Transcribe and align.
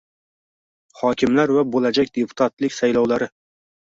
Hokimlar 1.01 1.51
va 1.57 1.65
bo‘lajak 1.75 2.11
deputatlik 2.17 2.77
saylovlari 2.79 3.31